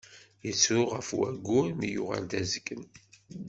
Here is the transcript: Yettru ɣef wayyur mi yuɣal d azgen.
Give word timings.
Yettru 0.45 0.81
ɣef 0.93 1.09
wayyur 1.19 1.67
mi 1.79 1.87
yuɣal 1.95 2.23
d 2.31 2.33
azgen. 2.41 2.83